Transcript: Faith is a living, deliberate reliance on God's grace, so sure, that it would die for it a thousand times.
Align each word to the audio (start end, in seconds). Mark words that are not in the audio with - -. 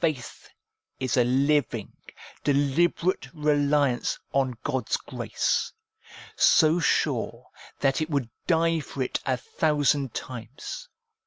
Faith 0.00 0.48
is 0.98 1.18
a 1.18 1.24
living, 1.24 1.92
deliberate 2.42 3.28
reliance 3.34 4.18
on 4.32 4.56
God's 4.62 4.96
grace, 4.96 5.70
so 6.34 6.80
sure, 6.80 7.46
that 7.80 8.00
it 8.00 8.08
would 8.08 8.30
die 8.46 8.80
for 8.80 9.02
it 9.02 9.20
a 9.26 9.36
thousand 9.36 10.14
times. 10.14 10.88